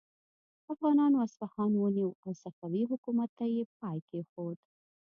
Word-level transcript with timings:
افغانانو 0.73 1.17
اصفهان 1.27 1.71
ونیو 1.77 2.09
او 2.23 2.31
صفوي 2.43 2.83
حکومت 2.91 3.29
ته 3.39 3.45
یې 3.53 3.63
پای 3.79 3.97
کیښود. 4.09 4.57